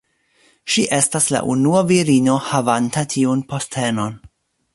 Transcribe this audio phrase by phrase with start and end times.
[0.75, 4.19] Ŝi estas la unua virino havanta tiun postenon.